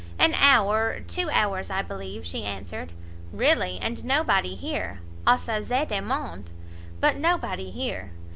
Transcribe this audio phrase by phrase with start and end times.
[0.17, 2.91] "An hour, two hours, I believe," she answered.
[3.31, 3.77] "Really?
[3.79, 4.99] and nobody here!
[5.27, 6.49] assez de monde,
[6.99, 8.11] but nobody here!